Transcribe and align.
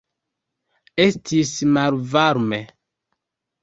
Estis 1.05 1.53
malvarme. 1.79 2.63